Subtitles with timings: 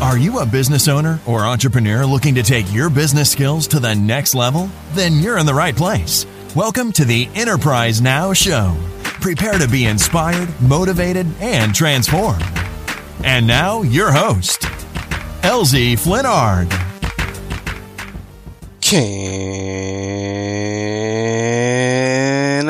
[0.00, 3.94] Are you a business owner or entrepreneur looking to take your business skills to the
[3.94, 4.70] next level?
[4.92, 6.24] Then you're in the right place.
[6.56, 8.74] Welcome to the Enterprise Now Show.
[9.02, 12.42] Prepare to be inspired, motivated, and transformed.
[13.24, 14.62] And now, your host,
[15.42, 16.70] LZ Flinnard.
[18.80, 19.10] Can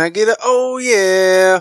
[0.00, 1.60] I get a oh yeah?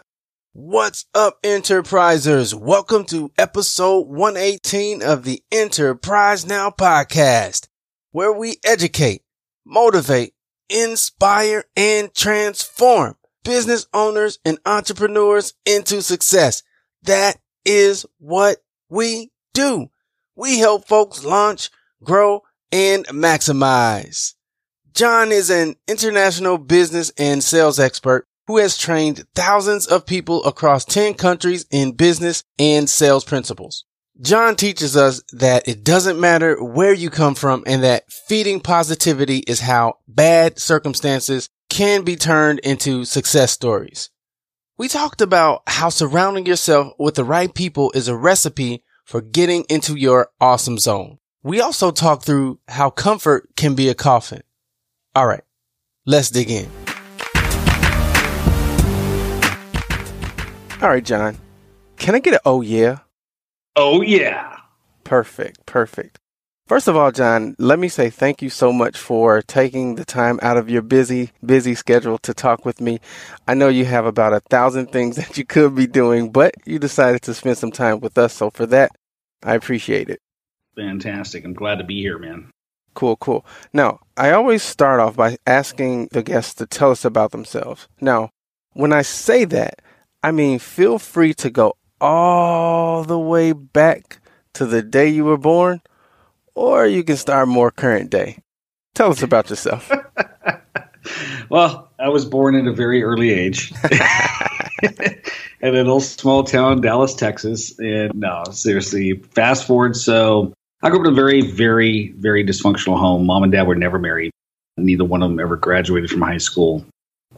[0.90, 2.52] What's up, enterprisers?
[2.52, 7.68] Welcome to episode 118 of the Enterprise Now podcast,
[8.10, 9.22] where we educate,
[9.64, 10.34] motivate,
[10.68, 16.64] inspire, and transform business owners and entrepreneurs into success.
[17.04, 18.58] That is what
[18.90, 19.92] we do.
[20.36, 21.70] We help folks launch,
[22.04, 24.34] grow, and maximize.
[24.96, 30.84] John is an international business and sales expert who has trained thousands of people across
[30.84, 33.86] 10 countries in business and sales principles.
[34.22, 39.44] John teaches us that it doesn't matter where you come from and that feeding positivity
[39.46, 44.10] is how bad circumstances can be turned into success stories.
[44.80, 49.64] We talked about how surrounding yourself with the right people is a recipe for getting
[49.70, 51.20] into your awesome zone.
[51.44, 54.42] We also talked through how comfort can be a coffin.
[55.14, 55.44] All right,
[56.08, 56.89] let's dig in.
[60.82, 61.38] All right, John.
[61.98, 63.00] Can I get an oh yeah?
[63.76, 64.60] Oh yeah.
[65.04, 66.20] Perfect, perfect.
[66.68, 70.40] First of all, John, let me say thank you so much for taking the time
[70.42, 73.02] out of your busy, busy schedule to talk with me.
[73.46, 76.80] I know you have about a thousand things that you could be doing, but you
[76.80, 78.34] decided to spend some time with us.
[78.34, 78.92] So for that,
[79.44, 80.22] I appreciate it.
[80.78, 81.44] Fantastic.
[81.44, 82.52] I'm glad to be here, man.
[82.94, 83.46] Cool, cool.
[83.74, 87.90] Now, I always start off by asking the guests to tell us about themselves.
[88.00, 88.30] Now,
[88.72, 89.82] when I say that,
[90.22, 94.20] I mean, feel free to go all the way back
[94.54, 95.82] to the day you were born,
[96.56, 98.40] or you can start more current day.
[98.96, 99.90] Tell us about yourself.
[101.50, 103.72] well, I was born at a very early age
[104.82, 104.90] in
[105.62, 107.78] a little small town, Dallas, Texas.
[107.80, 109.96] And no, seriously, fast forward.
[109.96, 113.26] So I grew up in a very, very, very dysfunctional home.
[113.26, 114.32] Mom and dad were never married.
[114.76, 116.86] Neither one of them ever graduated from high school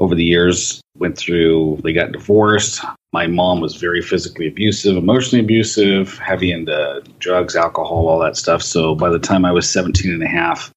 [0.01, 2.83] over the years went through they got divorced.
[3.13, 8.63] My mom was very physically abusive emotionally abusive heavy into drugs alcohol all that stuff.
[8.63, 10.71] So by the time i was 17 and a half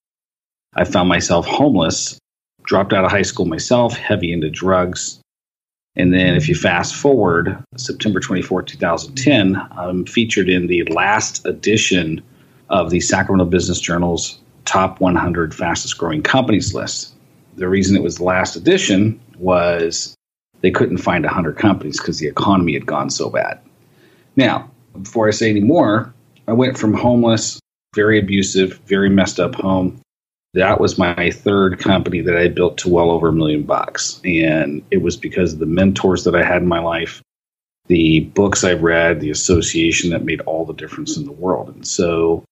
[0.75, 2.19] i found myself homeless
[2.65, 5.21] dropped out of high school myself heavy into drugs.
[5.97, 12.23] And then if you fast forward september 24 2010 i'm featured in the last edition
[12.69, 17.14] of the sacramento business journal's top 100 fastest growing companies list
[17.57, 20.15] the reason it was the last edition was
[20.61, 23.61] they couldn't find 100 companies because the economy had gone so bad.
[24.37, 24.71] Now,
[25.01, 26.13] before I say any more,
[26.49, 27.61] I went from homeless,
[27.95, 30.01] very abusive, very messed up home.
[30.55, 34.21] That was my third company that I built to well over a million bucks.
[34.25, 37.23] And it was because of the mentors that I had in my life,
[37.87, 41.69] the books I read, the association that made all the difference in the world.
[41.69, 42.45] And so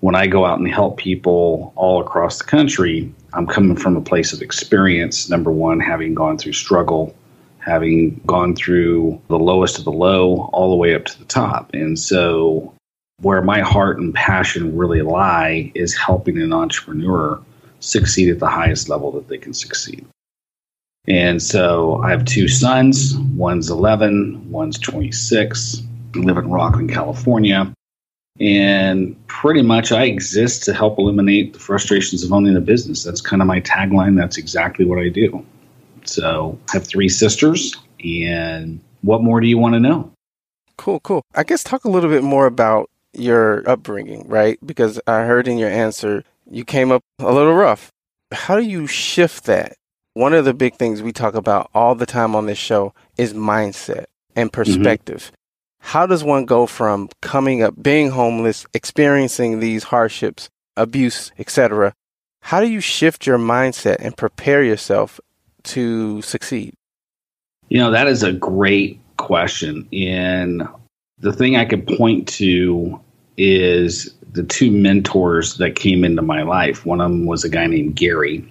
[0.00, 4.00] when I go out and help people all across the country, I'm coming from a
[4.00, 5.28] place of experience.
[5.28, 7.14] Number one, having gone through struggle,
[7.58, 11.70] having gone through the lowest of the low all the way up to the top.
[11.74, 12.72] And so,
[13.20, 17.42] where my heart and passion really lie is helping an entrepreneur
[17.80, 20.06] succeed at the highest level that they can succeed.
[21.08, 25.82] And so, I have two sons one's 11, one's 26.
[26.14, 27.72] I live in Rocklin, California.
[28.40, 33.02] And pretty much I exist to help eliminate the frustrations of owning a business.
[33.02, 34.16] That's kind of my tagline.
[34.16, 35.44] That's exactly what I do.
[36.04, 37.74] So I have three sisters.
[38.04, 40.12] And what more do you want to know?
[40.76, 41.22] Cool, cool.
[41.34, 44.58] I guess talk a little bit more about your upbringing, right?
[44.64, 47.90] Because I heard in your answer you came up a little rough.
[48.32, 49.74] How do you shift that?
[50.14, 53.34] One of the big things we talk about all the time on this show is
[53.34, 54.06] mindset
[54.36, 54.62] and mm-hmm.
[54.62, 55.18] perspective.
[55.18, 55.34] Mm-hmm
[55.80, 61.94] how does one go from coming up, being homeless, experiencing these hardships, abuse, etc.?
[62.42, 65.20] How do you shift your mindset and prepare yourself
[65.64, 66.74] to succeed?
[67.68, 69.88] You know, that is a great question.
[69.92, 70.66] And
[71.18, 73.00] the thing I could point to
[73.36, 76.84] is the two mentors that came into my life.
[76.86, 78.50] One of them was a guy named Gary,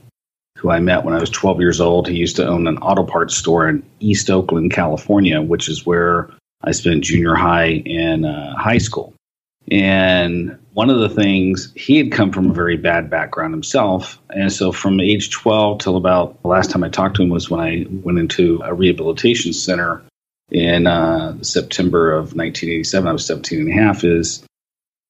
[0.57, 2.07] who I met when I was 12 years old.
[2.07, 6.29] He used to own an auto parts store in East Oakland, California, which is where
[6.63, 9.13] I spent junior high and uh, high school.
[9.69, 14.19] And one of the things, he had come from a very bad background himself.
[14.29, 17.49] And so from age 12 till about the last time I talked to him was
[17.49, 20.03] when I went into a rehabilitation center
[20.51, 23.07] in uh, September of 1987.
[23.07, 24.03] I was 17 and a half.
[24.05, 24.43] Is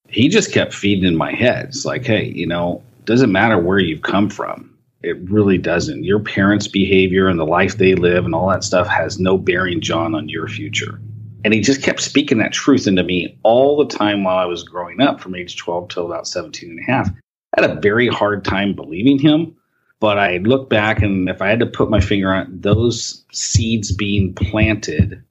[0.09, 1.67] he just kept feeding in my head.
[1.67, 4.73] It's like, hey, you know, doesn't matter where you've come from.
[5.03, 6.03] It really doesn't.
[6.03, 9.81] Your parents' behavior and the life they live and all that stuff has no bearing,
[9.81, 10.99] John, on your future.
[11.43, 14.63] And he just kept speaking that truth into me all the time while I was
[14.63, 17.09] growing up from age 12 till about 17 and a half.
[17.57, 19.55] I had a very hard time believing him,
[19.99, 23.91] but I look back and if I had to put my finger on those seeds
[23.91, 25.23] being planted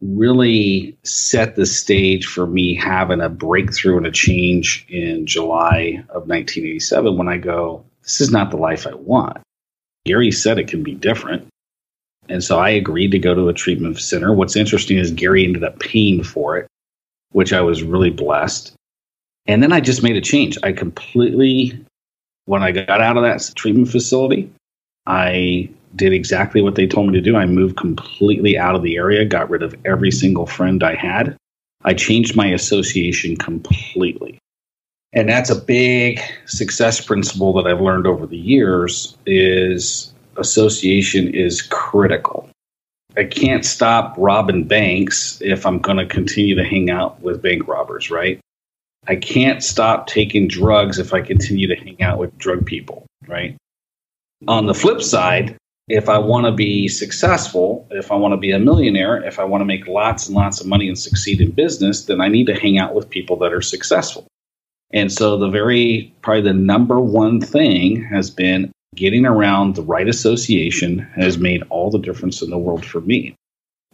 [0.00, 6.28] really set the stage for me having a breakthrough and a change in July of
[6.28, 9.38] 1987 when I go, this is not the life I want.
[10.06, 11.48] Gary said it can be different.
[12.28, 14.32] And so I agreed to go to a treatment center.
[14.32, 16.66] What's interesting is Gary ended up paying for it,
[17.32, 18.74] which I was really blessed.
[19.46, 20.58] And then I just made a change.
[20.62, 21.78] I completely,
[22.44, 24.50] when I got out of that treatment facility,
[25.06, 27.36] I did exactly what they told me to do.
[27.36, 31.34] I moved completely out of the area, got rid of every single friend I had.
[31.84, 34.38] I changed my association completely.
[35.14, 41.62] And that's a big success principle that I've learned over the years is association is
[41.62, 42.48] critical.
[43.16, 47.66] I can't stop robbing banks if I'm going to continue to hang out with bank
[47.66, 48.38] robbers, right?
[49.06, 53.56] I can't stop taking drugs if I continue to hang out with drug people, right?
[54.46, 55.56] On the flip side,
[55.88, 59.44] if I want to be successful, if I want to be a millionaire, if I
[59.44, 62.46] want to make lots and lots of money and succeed in business, then I need
[62.46, 64.26] to hang out with people that are successful.
[64.92, 70.08] And so the very probably the number one thing has been getting around the right
[70.08, 73.34] association has made all the difference in the world for me.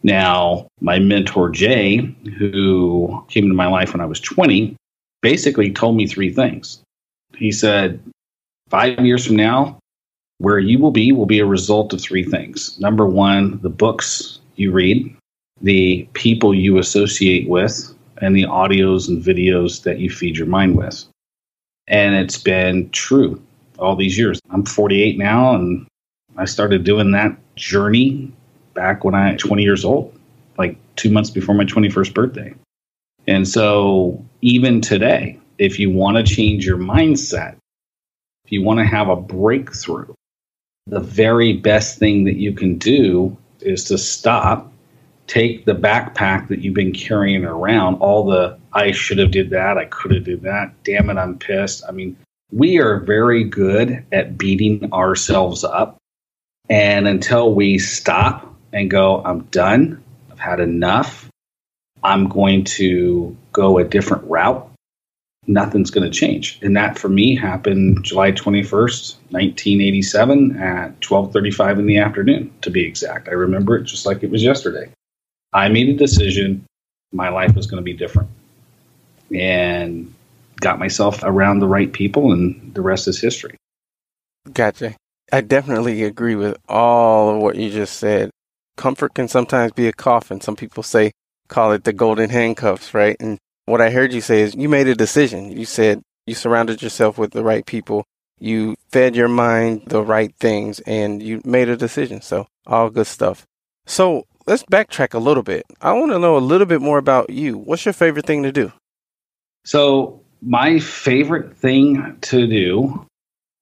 [0.01, 1.97] Now, my mentor Jay,
[2.37, 4.75] who came into my life when I was 20,
[5.21, 6.81] basically told me three things.
[7.35, 7.99] He said,
[8.69, 9.77] Five years from now,
[10.39, 12.79] where you will be will be a result of three things.
[12.79, 15.15] Number one, the books you read,
[15.61, 20.75] the people you associate with, and the audios and videos that you feed your mind
[20.75, 21.05] with.
[21.87, 23.39] And it's been true
[23.79, 24.39] all these years.
[24.49, 25.87] I'm 48 now, and
[26.37, 28.31] I started doing that journey
[28.73, 30.17] back when I was 20 years old,
[30.57, 32.53] like two months before my 21st birthday.
[33.27, 37.55] And so, even today, if you want to change your mindset,
[38.45, 40.13] if you want to have a breakthrough,
[40.87, 44.71] the very best thing that you can do is to stop,
[45.25, 49.77] take the backpack that you've been carrying around, all the I should have did that,
[49.77, 51.83] I could have did that, damn it, I'm pissed.
[51.87, 52.15] I mean,
[52.51, 55.97] we are very good at beating ourselves up.
[56.69, 61.29] And until we stop and go, I'm done, I've had enough,
[62.03, 64.69] I'm going to go a different route,
[65.47, 66.59] nothing's going to change.
[66.61, 72.83] And that for me happened July 21st, 1987 at 12:35 in the afternoon to be
[72.83, 73.27] exact.
[73.27, 74.91] I remember it just like it was yesterday.
[75.53, 76.65] I made a decision
[77.11, 78.29] my life was going to be different.
[79.33, 80.13] And
[80.59, 83.57] got myself around the right people, and the rest is history.
[84.51, 84.95] Gotcha.
[85.31, 88.29] I definitely agree with all of what you just said.
[88.77, 90.41] Comfort can sometimes be a coffin.
[90.41, 91.11] Some people say,
[91.47, 93.15] call it the golden handcuffs, right?
[93.19, 95.51] And what I heard you say is you made a decision.
[95.51, 98.05] You said you surrounded yourself with the right people.
[98.39, 102.21] You fed your mind the right things and you made a decision.
[102.21, 103.45] So all good stuff.
[103.85, 105.65] So let's backtrack a little bit.
[105.81, 107.57] I want to know a little bit more about you.
[107.57, 108.71] What's your favorite thing to do?
[109.63, 113.05] So my favorite thing to do,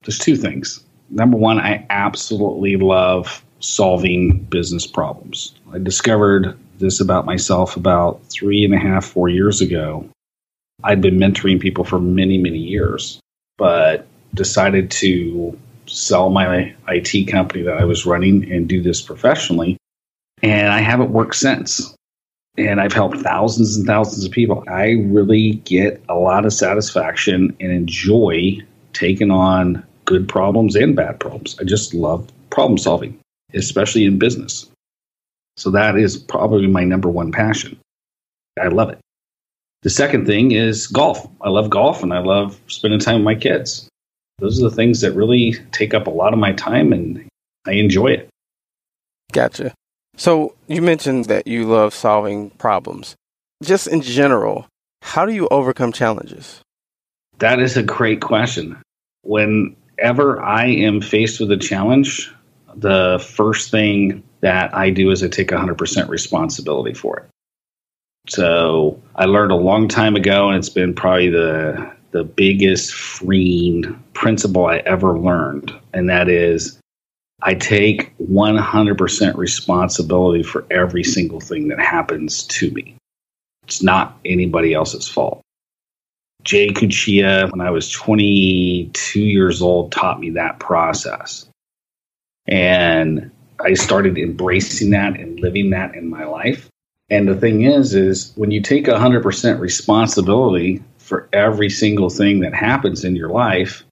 [0.03, 0.83] there's two things.
[1.09, 5.55] Number one, I absolutely love solving business problems.
[5.71, 10.09] I discovered this about myself about three and a half, four years ago.
[10.83, 13.21] I'd been mentoring people for many, many years,
[13.57, 19.77] but decided to sell my IT company that I was running and do this professionally.
[20.41, 21.95] And I haven't worked since
[22.57, 24.63] and I've helped thousands and thousands of people.
[24.67, 28.59] I really get a lot of satisfaction and enjoy
[28.93, 31.57] taking on good problems and bad problems.
[31.59, 33.19] I just love problem solving,
[33.53, 34.69] especially in business.
[35.57, 37.79] So that is probably my number one passion.
[38.61, 38.99] I love it.
[39.81, 41.27] The second thing is golf.
[41.41, 43.87] I love golf and I love spending time with my kids.
[44.39, 47.27] Those are the things that really take up a lot of my time and
[47.65, 48.29] I enjoy it.
[49.31, 49.73] Gotcha.
[50.15, 53.15] So you mentioned that you love solving problems.
[53.63, 54.67] Just in general,
[55.03, 56.61] How do you overcome challenges?
[57.39, 58.81] That is a great question.
[59.23, 62.31] Whenever I am faced with a challenge,
[62.73, 67.25] the first thing that I do is I take 100% responsibility for it.
[68.29, 74.01] So I learned a long time ago, and it's been probably the the biggest freeing
[74.13, 76.79] principle I ever learned, and that is
[77.45, 82.95] I take 100% responsibility for every single thing that happens to me.
[83.67, 85.41] It's not anybody else's fault.
[86.43, 91.45] Jay Kuchia, when I was 22 years old, taught me that process.
[92.47, 96.69] And I started embracing that and living that in my life.
[97.09, 102.53] And the thing is, is when you take 100% responsibility for every single thing that
[102.53, 103.83] happens in your life,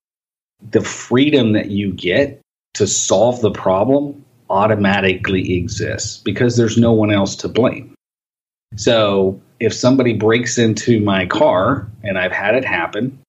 [0.71, 2.40] the freedom that you get
[2.73, 7.93] to solve the problem automatically exists because there's no one else to blame.
[8.75, 13.19] So if somebody breaks into my car, and I've had it happen,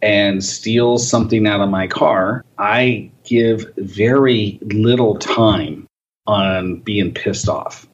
[0.00, 5.86] and steals something out of my car, I give very little time
[6.26, 7.86] on being pissed off.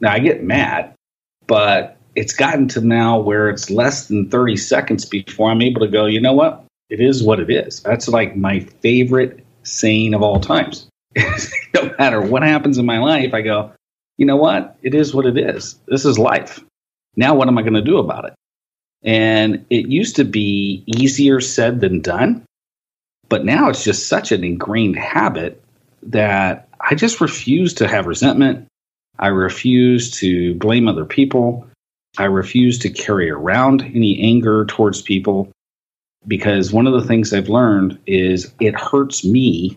[0.00, 0.94] Now I get mad,
[1.46, 5.88] but it's gotten to now where it's less than 30 seconds before I'm able to
[5.88, 6.64] go, you know what?
[6.88, 7.80] It is what it is.
[7.80, 10.88] That's like my favorite saying of all times.
[11.74, 13.72] no matter what happens in my life, I go,
[14.16, 14.76] you know what?
[14.82, 15.78] It is what it is.
[15.86, 16.60] This is life.
[17.16, 18.34] Now, what am I going to do about it?
[19.02, 22.44] And it used to be easier said than done.
[23.28, 25.62] But now it's just such an ingrained habit
[26.04, 28.66] that I just refuse to have resentment.
[29.18, 31.66] I refuse to blame other people.
[32.18, 35.50] I refuse to carry around any anger towards people
[36.26, 39.76] because one of the things I've learned is it hurts me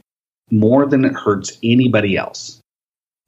[0.50, 2.62] more than it hurts anybody else.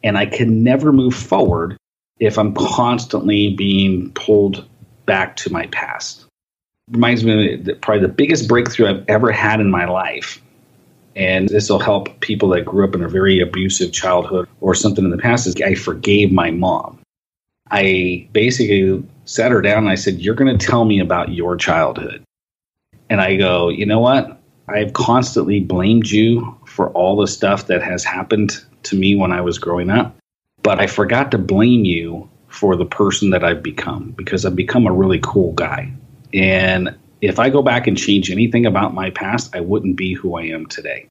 [0.04, 1.78] And I can never move forward
[2.20, 4.68] if I'm constantly being pulled
[5.06, 6.26] back to my past.
[6.92, 10.42] Reminds me of probably the biggest breakthrough I've ever had in my life.
[11.16, 15.04] And this will help people that grew up in a very abusive childhood or something
[15.04, 17.00] in the past is I forgave my mom.
[17.72, 21.58] I basically sat her down and I said, You're going to tell me about your
[21.58, 22.24] childhood.
[23.10, 24.40] And I go, You know what?
[24.68, 29.42] I've constantly blamed you for all the stuff that has happened to me when I
[29.42, 30.16] was growing up,
[30.62, 34.86] but I forgot to blame you for the person that I've become because I've become
[34.86, 35.92] a really cool guy.
[36.34, 40.36] And if I go back and change anything about my past, I wouldn't be who
[40.36, 41.08] I am today.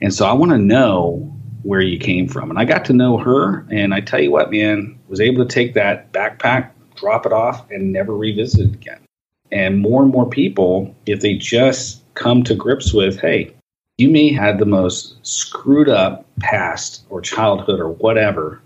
[0.00, 1.32] And so I want to know
[1.62, 2.50] where you came from.
[2.50, 5.52] And I got to know her, and I tell you what, man, was able to
[5.52, 9.05] take that backpack, drop it off, and never revisit it again.
[9.52, 13.54] And more and more people, if they just come to grips with, hey,
[13.98, 18.60] you may have the most screwed up past or childhood or whatever,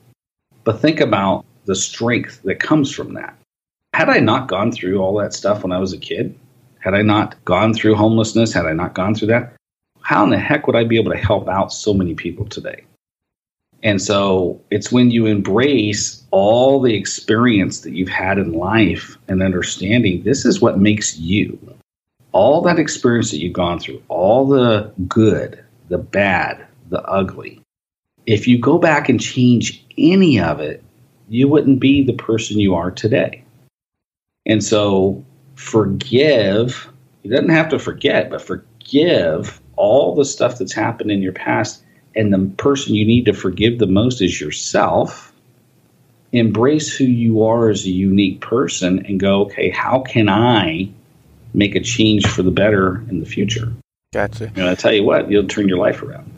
[0.64, 3.36] but think about the strength that comes from that.
[3.92, 6.38] Had I not gone through all that stuff when I was a kid,
[6.80, 9.54] had I not gone through homelessness, had I not gone through that,
[10.02, 12.84] how in the heck would I be able to help out so many people today?
[13.82, 19.42] And so it's when you embrace all the experience that you've had in life and
[19.42, 21.58] understanding this is what makes you.
[22.32, 27.60] All that experience that you've gone through, all the good, the bad, the ugly.
[28.26, 30.84] If you go back and change any of it,
[31.28, 33.44] you wouldn't be the person you are today.
[34.46, 36.88] And so forgive,
[37.22, 41.82] you doesn't have to forget, but forgive all the stuff that's happened in your past
[42.14, 45.32] and the person you need to forgive the most is yourself.
[46.32, 50.90] Embrace who you are as a unique person and go, okay, how can I
[51.54, 53.72] make a change for the better in the future?
[54.12, 54.52] Gotcha.
[54.54, 56.30] And I tell you what, you'll turn your life around.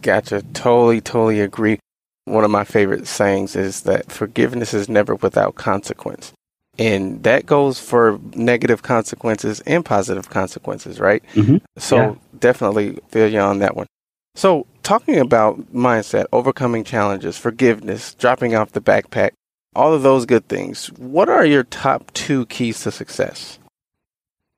[0.00, 0.42] Gotcha.
[0.54, 1.78] Totally, totally agree.
[2.24, 6.32] One of my favorite sayings is that forgiveness is never without consequence.
[6.78, 11.22] And that goes for negative consequences and positive consequences, right?
[11.34, 11.56] Mm-hmm.
[11.78, 12.14] So Yeah.
[12.38, 13.86] definitely feel you on that one.
[14.34, 19.30] So talking about mindset, overcoming challenges, forgiveness, dropping off the backpack,
[19.74, 20.88] all of those good things.
[20.92, 23.58] What are your top two keys to success?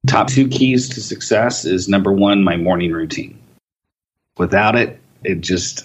[0.07, 3.39] Top two keys to success is number one, my morning routine.
[4.37, 5.85] Without it, it just,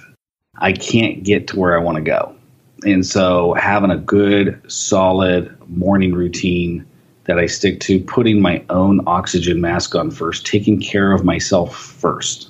[0.58, 2.36] I can't get to where I want to go.
[2.84, 6.86] And so having a good, solid morning routine
[7.25, 11.77] that I stick to, putting my own oxygen mask on first, taking care of myself
[11.77, 12.49] first.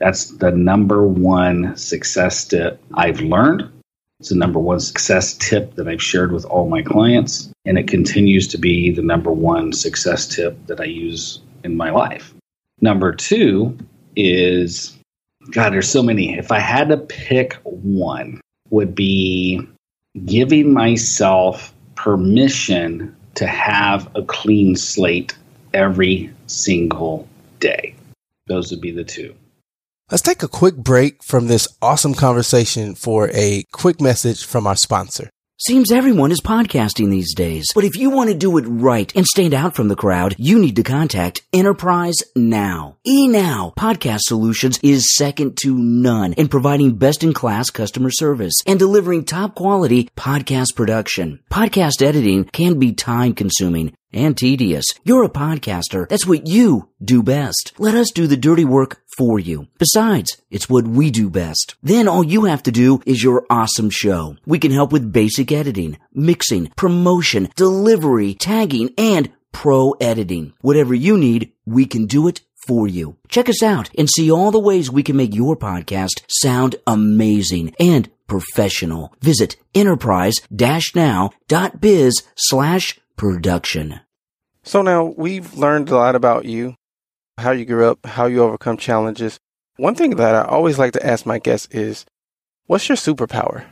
[0.00, 3.70] That's the number one success tip I've learned.
[4.18, 7.50] It's the number one success tip that I've shared with all my clients.
[7.64, 11.90] And it continues to be the number one success tip that I use in my
[11.90, 12.34] life.
[12.80, 13.76] Number two
[14.16, 14.96] is
[15.52, 16.36] God, there's so many.
[16.36, 18.40] If I had to pick one,
[18.70, 19.66] would be
[20.24, 25.36] giving myself permission to have a clean slate
[25.74, 27.28] every single
[27.58, 27.94] day.
[28.46, 29.34] Those would be the two.
[30.10, 34.74] Let's take a quick break from this awesome conversation for a quick message from our
[34.74, 35.30] sponsor.
[35.56, 37.66] Seems everyone is podcasting these days.
[37.74, 40.58] But if you want to do it right and stand out from the crowd, you
[40.58, 42.96] need to contact Enterprise Now.
[43.06, 48.80] eNow Podcast Solutions is second to none in providing best in class customer service and
[48.80, 51.38] delivering top quality podcast production.
[51.52, 54.84] Podcast editing can be time consuming and tedious.
[55.04, 56.08] You're a podcaster.
[56.08, 57.72] That's what you do best.
[57.78, 59.68] Let us do the dirty work for you.
[59.78, 61.76] Besides, it's what we do best.
[61.82, 64.36] Then all you have to do is your awesome show.
[64.46, 70.52] We can help with basic editing, mixing, promotion, delivery, tagging, and pro editing.
[70.60, 73.16] Whatever you need, we can do it for you.
[73.28, 77.74] Check us out and see all the ways we can make your podcast sound amazing
[77.80, 79.14] and professional.
[79.20, 84.00] Visit enterprise-now.biz slash production.
[84.62, 86.74] So now we've learned a lot about you,
[87.36, 89.38] how you grew up, how you overcome challenges.
[89.76, 92.06] One thing that I always like to ask my guests is,
[92.66, 93.66] what's your superpower?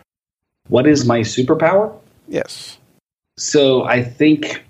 [0.68, 1.98] What is my superpower?
[2.28, 2.76] Yes.
[3.38, 4.66] So I think,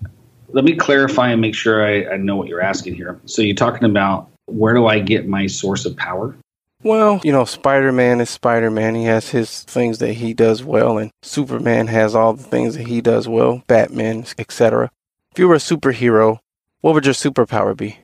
[0.50, 3.18] let me clarify and make sure I, I know what you're asking here.
[3.26, 6.36] So you're talking about where do I get my source of power?
[6.84, 8.94] Well, you know, Spider Man is Spider Man.
[8.94, 12.86] He has his things that he does well, and Superman has all the things that
[12.86, 14.90] he does well, Batman, etc.
[15.32, 16.38] If you were a superhero,
[16.80, 17.98] what would your superpower be?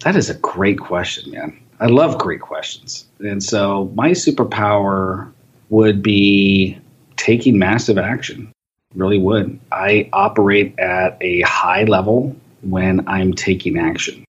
[0.00, 1.60] That is a great question, man.
[1.78, 3.06] I love great questions.
[3.20, 5.32] And so my superpower
[5.68, 6.78] would be
[7.16, 8.52] taking massive action.
[8.94, 9.60] Really would.
[9.70, 14.24] I operate at a high level when I'm taking action.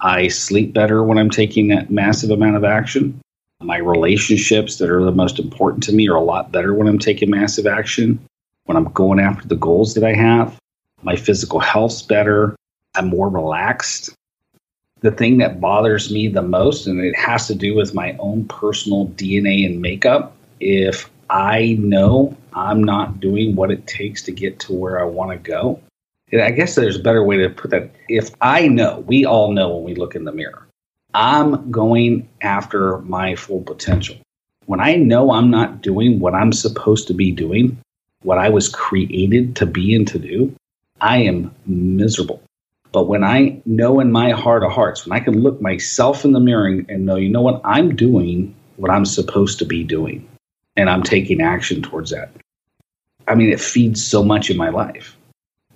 [0.00, 3.20] I sleep better when I'm taking that massive amount of action.
[3.60, 6.98] My relationships that are the most important to me are a lot better when I'm
[6.98, 8.18] taking massive action.
[8.64, 10.58] When I'm going after the goals that I have,
[11.02, 12.56] my physical health's better.
[12.94, 14.14] I'm more relaxed.
[15.00, 18.46] The thing that bothers me the most, and it has to do with my own
[18.46, 24.58] personal DNA and makeup, if I know I'm not doing what it takes to get
[24.60, 25.80] to where I want to go,
[26.32, 27.90] I guess there's a better way to put that.
[28.08, 30.66] If I know, we all know when we look in the mirror,
[31.14, 34.16] I'm going after my full potential.
[34.66, 37.78] When I know I'm not doing what I'm supposed to be doing,
[38.22, 40.52] what I was created to be and to do,
[41.00, 42.42] I am miserable.
[42.90, 46.32] But when I know in my heart of hearts, when I can look myself in
[46.32, 50.28] the mirror and, know, you know what, I'm doing what I'm supposed to be doing,
[50.76, 52.30] and I'm taking action towards that.
[53.28, 55.16] I mean, it feeds so much in my life.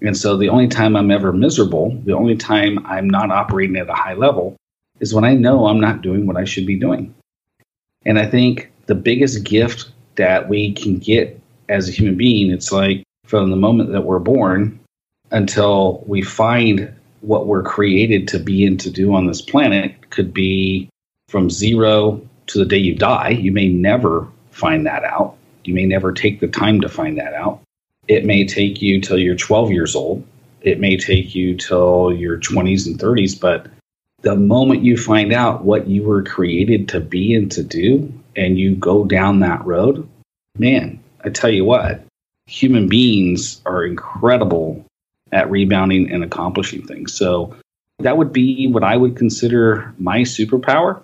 [0.02, 3.88] And so the only time I'm ever miserable, the only time I'm not operating at
[3.88, 4.56] a high level
[5.00, 7.14] is when I know I'm not doing what I should be doing.
[8.06, 12.72] And I think the biggest gift that we can get as a human being, it's
[12.72, 14.80] like from the moment that we're born
[15.30, 20.32] until we find what we're created to be and to do on this planet could
[20.32, 20.88] be
[21.28, 23.28] from zero to the day you die.
[23.28, 25.36] You may never find that out.
[25.64, 27.60] You may never take the time to find that out.
[28.10, 30.26] It may take you till you're 12 years old.
[30.62, 33.68] It may take you till your 20s and 30s, but
[34.22, 38.58] the moment you find out what you were created to be and to do, and
[38.58, 40.08] you go down that road,
[40.58, 42.04] man, I tell you what,
[42.46, 44.84] human beings are incredible
[45.30, 47.14] at rebounding and accomplishing things.
[47.14, 47.54] So
[48.00, 51.00] that would be what I would consider my superpower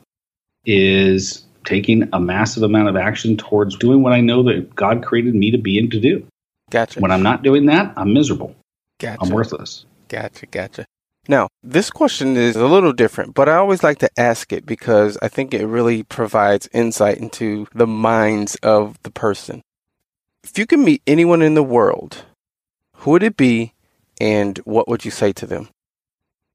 [0.65, 5.37] is taking a massive amount of action towards doing what I know that God created
[5.37, 6.27] me to be and to do.
[6.71, 7.01] Gotcha.
[7.01, 8.55] When I'm not doing that, I'm miserable.
[8.99, 9.19] Gotcha.
[9.23, 9.87] I'm worthless.
[10.09, 10.47] Gotcha.
[10.47, 10.87] Gotcha.
[11.29, 15.19] Now, this question is a little different, but I always like to ask it because
[15.21, 19.63] I think it really provides insight into the minds of the person.
[20.45, 22.25] If you could meet anyone in the world,
[22.95, 23.73] who would it be
[24.21, 25.69] and what would you say to them?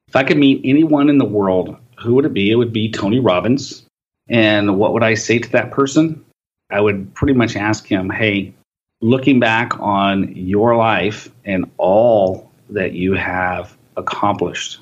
[0.08, 2.50] If I could meet anyone in the world, who would it be?
[2.50, 3.86] It would be Tony Robbins.
[4.30, 6.24] And what would I say to that person?
[6.70, 8.54] I would pretty much ask him, hey,
[9.02, 14.80] looking back on your life and all that you have accomplished,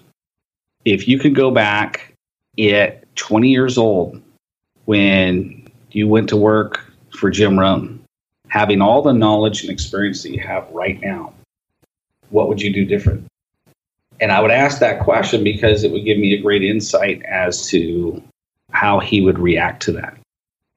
[0.86, 2.13] if you could go back
[2.60, 4.21] at 20 years old
[4.86, 8.03] when you went to work for Jim Rohn,
[8.49, 11.34] having all the knowledge and experience that you have right now,
[12.29, 13.25] what would you do different?
[14.21, 17.67] And I would ask that question because it would give me a great insight as
[17.67, 18.21] to
[18.71, 20.17] how he would react to that.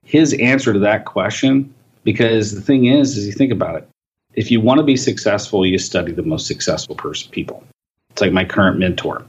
[0.05, 1.75] His answer to that question
[2.05, 3.89] because the thing is, is you think about it.
[4.35, 7.63] If you want to be successful, you study the most successful person, people.
[8.11, 9.25] It's like my current mentor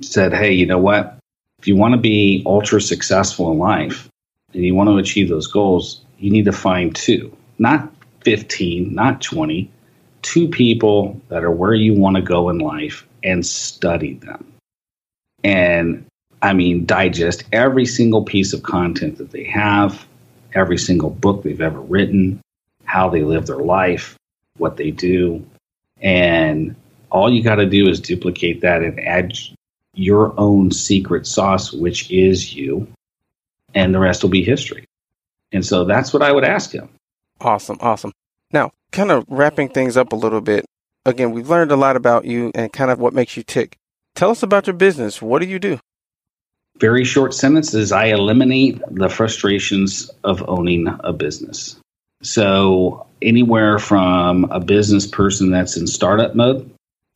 [0.00, 1.18] said, Hey, you know what?
[1.58, 4.08] If you want to be ultra successful in life
[4.54, 7.92] and you want to achieve those goals, you need to find two, not
[8.24, 9.70] 15, not 20.
[10.22, 14.52] two people that are where you want to go in life and study them.
[15.44, 16.04] And
[16.42, 20.06] I mean, digest every single piece of content that they have,
[20.54, 22.40] every single book they've ever written,
[22.84, 24.16] how they live their life,
[24.56, 25.44] what they do.
[26.00, 26.76] And
[27.10, 29.38] all you got to do is duplicate that and add
[29.94, 32.86] your own secret sauce, which is you,
[33.74, 34.84] and the rest will be history.
[35.52, 36.88] And so that's what I would ask him.
[37.40, 37.78] Awesome.
[37.80, 38.12] Awesome.
[38.52, 40.64] Now, kind of wrapping things up a little bit.
[41.04, 43.76] Again, we've learned a lot about you and kind of what makes you tick.
[44.14, 45.22] Tell us about your business.
[45.22, 45.78] What do you do?
[46.80, 47.92] Very short sentences.
[47.92, 51.76] I eliminate the frustrations of owning a business.
[52.22, 56.70] So, anywhere from a business person that's in startup mode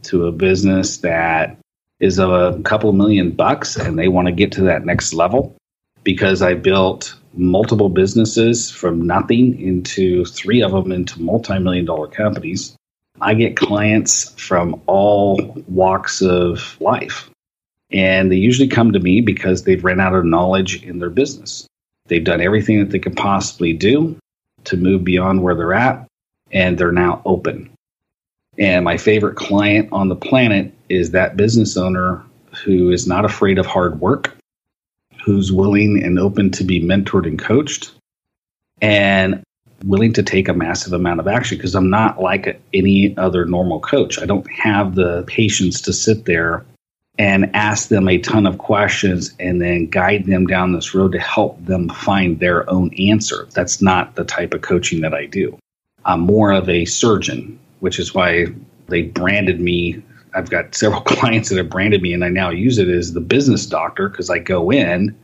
[0.05, 1.57] to a business that
[2.01, 5.55] is a couple million bucks and they want to get to that next level
[6.03, 12.77] because I built multiple businesses from nothing into three of them into multi-million dollar companies.
[13.21, 15.37] I get clients from all
[15.69, 17.31] walks of life.
[17.93, 21.67] And they usually come to me because they've ran out of knowledge in their business.
[22.07, 24.17] They've done everything that they could possibly do
[24.65, 26.07] to move beyond where they're at,
[26.51, 27.71] and they're now open.
[28.59, 32.23] And my favorite client on the planet is that business owner
[32.65, 34.37] who is not afraid of hard work,
[35.25, 37.93] who's willing and open to be mentored and coached,
[38.81, 39.43] and
[39.85, 43.81] willing to take a massive amount of action because I'm not like any other normal
[43.81, 44.21] coach.
[44.21, 46.65] I don't have the patience to sit there
[47.19, 51.19] and ask them a ton of questions and then guide them down this road to
[51.19, 53.47] help them find their own answer.
[53.53, 55.59] That's not the type of coaching that I do.
[56.05, 58.47] I'm more of a surgeon, which is why
[58.89, 60.03] they branded me.
[60.35, 63.21] I've got several clients that have branded me, and I now use it as the
[63.21, 65.17] business doctor because I go in,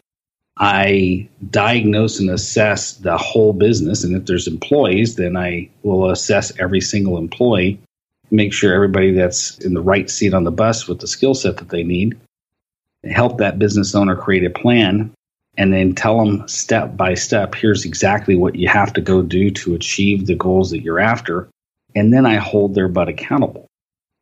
[0.59, 4.05] I diagnose and assess the whole business.
[4.05, 7.81] And if there's employees, then I will assess every single employee
[8.31, 11.57] make sure everybody that's in the right seat on the bus with the skill set
[11.59, 12.19] that they need,
[13.05, 15.13] help that business owner create a plan,
[15.57, 19.51] and then tell them step by step here's exactly what you have to go do
[19.51, 21.49] to achieve the goals that you're after.
[21.95, 23.67] And then I hold their butt accountable.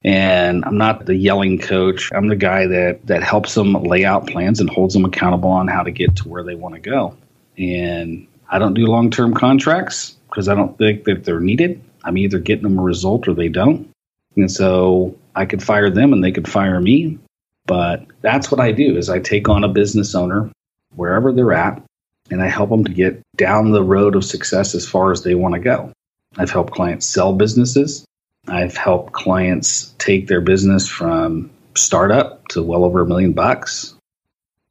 [0.03, 2.12] And I'm not the yelling coach.
[2.14, 5.69] I'm the guy that, that helps them lay out plans and holds them accountable on
[5.69, 7.16] how to get to where they want to go.
[7.59, 11.83] And I don't do long term contracts because I don't think that they're needed.
[12.05, 13.90] I'm either getting them a result or they don't.
[14.37, 17.18] And so I could fire them and they could fire me.
[17.66, 20.51] But that's what I do is I take on a business owner
[20.94, 21.83] wherever they're at
[22.31, 25.35] and I help them to get down the road of success as far as they
[25.35, 25.92] want to go.
[26.37, 28.05] I've helped clients sell businesses.
[28.49, 33.94] I've helped clients take their business from startup to well over a million bucks.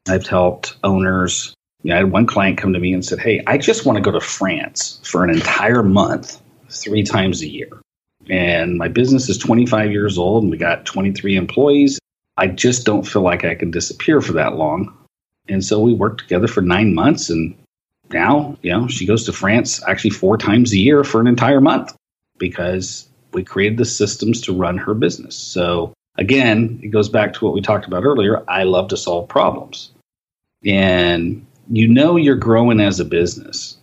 [0.08, 1.54] I've helped owners.
[1.84, 3.97] You know, I had one client come to me and said, Hey, I just want
[3.97, 7.82] to go to France for an entire month, three times a year
[8.29, 11.99] and my business is 25 years old and we got 23 employees.
[12.38, 14.95] I just don't feel like I can disappear for that long.
[15.47, 17.29] And so we worked together for nine months.
[17.29, 17.55] And
[18.11, 21.61] now, you know, she goes to France actually four times a year for an entire
[21.61, 21.95] month
[22.38, 25.35] because we created the systems to run her business.
[25.35, 28.43] So again, it goes back to what we talked about earlier.
[28.49, 29.91] I love to solve problems.
[30.65, 33.77] And you know you're growing as a business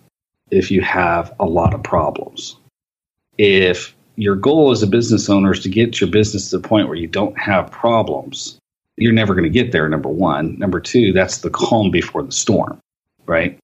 [0.51, 2.57] if you have a lot of problems.
[3.39, 6.89] If your goal as a business owner is to get your business to the point
[6.89, 8.59] where you don't have problems,
[8.97, 10.59] you're never going to get there, number one.
[10.59, 12.79] Number two, that's the calm before the storm,
[13.27, 13.59] right?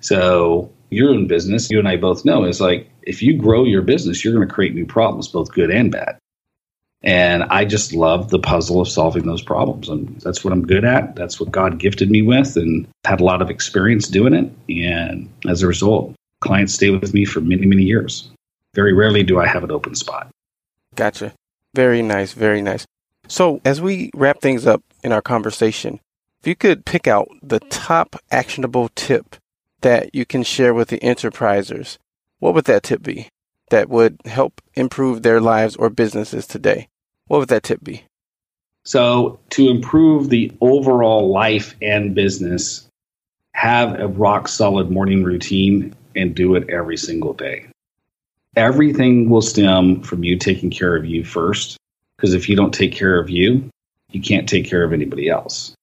[0.00, 3.82] So you're in business, you and I both know, is like if you grow your
[3.82, 6.18] business, you're going to create new problems, both good and bad.
[7.04, 9.88] And I just love the puzzle of solving those problems.
[9.88, 11.16] And that's what I'm good at.
[11.16, 14.52] That's what God gifted me with and had a lot of experience doing it.
[14.68, 18.30] And as a result, clients stay with me for many, many years.
[18.74, 20.30] Very rarely do I have an open spot.
[20.94, 21.34] Gotcha.
[21.74, 22.32] Very nice.
[22.32, 22.86] Very nice.
[23.28, 26.00] So, as we wrap things up in our conversation,
[26.40, 29.36] if you could pick out the top actionable tip
[29.82, 31.98] that you can share with the enterprisers,
[32.40, 33.28] what would that tip be
[33.70, 36.88] that would help improve their lives or businesses today?
[37.26, 38.04] What would that tip be?
[38.84, 42.88] So, to improve the overall life and business,
[43.54, 47.66] have a rock solid morning routine and do it every single day
[48.56, 51.76] everything will stem from you taking care of you first.
[52.16, 53.68] Because if you don't take care of you,
[54.10, 55.74] you can't take care of anybody else.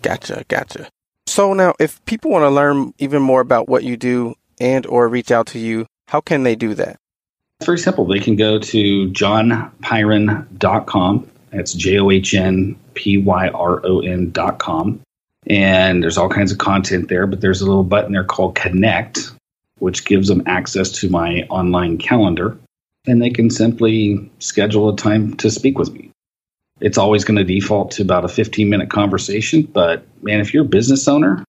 [0.00, 0.88] Gotcha, gotcha.
[1.26, 5.08] So now, if people want to learn even more about what you do and or
[5.08, 6.96] reach out to you, how can they do that?
[7.60, 8.04] It's very simple.
[8.04, 11.30] They can go to johnpyron.com.
[11.50, 15.00] That's J O H N P Y R O N.com.
[15.46, 19.32] And there's all kinds of content there, but there's a little button there called Connect
[19.82, 22.56] which gives them access to my online calendar.
[23.04, 26.12] and they can simply schedule a time to speak with me.
[26.80, 29.62] It's always going to default to about a 15 minute conversation.
[29.62, 31.44] But man, if you're a business owner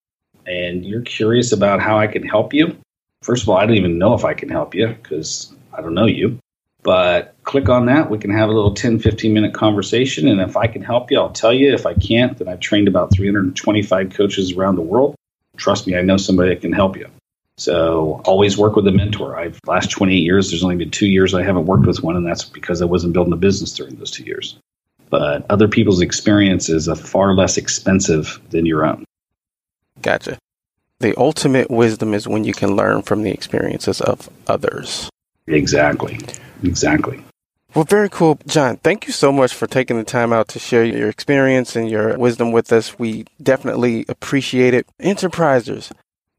[0.47, 2.75] and you're curious about how I can help you,
[3.21, 5.93] first of all, I don't even know if I can help you because I don't
[5.93, 6.39] know you.
[6.81, 8.09] But click on that.
[8.09, 10.27] We can have a little 10, 15 minute conversation.
[10.27, 11.71] And if I can help you, I'll tell you.
[11.71, 15.13] If I can't, then I've trained about 325 coaches around the world.
[15.55, 17.07] Trust me, I know somebody that can help you.
[17.63, 19.39] So always work with a mentor.
[19.39, 22.27] I've last 28 years, there's only been two years I haven't worked with one, and
[22.27, 24.57] that's because I wasn't building a business during those two years.
[25.09, 29.05] But other people's experiences are far less expensive than your own.
[30.01, 30.39] Gotcha.
[30.99, 35.09] The ultimate wisdom is when you can learn from the experiences of others.
[35.47, 36.19] Exactly.
[36.63, 37.23] Exactly.
[37.73, 38.39] Well, very cool.
[38.45, 41.89] John, thank you so much for taking the time out to share your experience and
[41.89, 42.99] your wisdom with us.
[42.99, 44.85] We definitely appreciate it.
[45.01, 45.93] Enterprisers,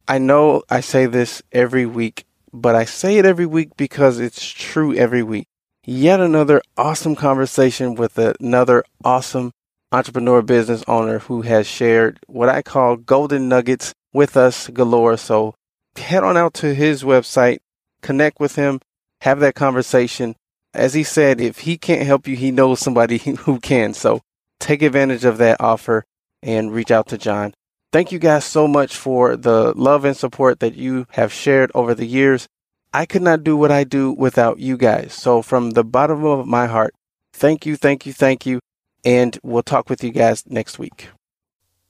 [0.06, 4.46] I know I say this every week, but I say it every week because it's
[4.46, 5.46] true every week.
[5.86, 9.52] Yet another awesome conversation with another awesome
[9.92, 15.16] entrepreneur business owner who has shared what I call golden nuggets with us galore.
[15.16, 15.54] So
[15.96, 17.58] head on out to his website,
[18.02, 18.80] connect with him,
[19.22, 20.36] have that conversation.
[20.74, 23.94] As he said, if he can't help you, he knows somebody who can.
[23.94, 24.20] So
[24.60, 26.04] take advantage of that offer
[26.42, 27.54] and reach out to John.
[27.94, 31.94] Thank you guys so much for the love and support that you have shared over
[31.94, 32.48] the years.
[32.92, 35.12] I could not do what I do without you guys.
[35.12, 36.92] So, from the bottom of my heart,
[37.33, 38.59] thank you, thank you, thank you.
[39.04, 41.11] And we'll talk with you guys next week.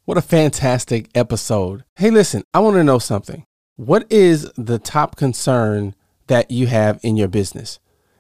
[0.05, 1.85] What a fantastic episode.
[1.97, 3.47] Hey, listen, I want to know something.
[3.77, 5.95] What is the top concern
[6.27, 7.79] that you have in your business?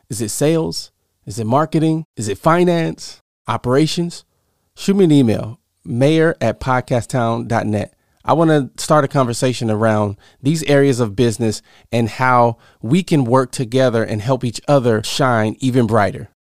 [0.08, 0.90] Is it sales?
[1.26, 2.06] Is it marketing?
[2.16, 3.20] Is it finance?
[3.46, 4.24] Operations?
[4.74, 7.94] Shoot me an email mayor at podcasttown.net.
[8.24, 11.60] I want to start a conversation around these areas of business
[11.92, 16.30] and how we can work together and help each other shine even brighter.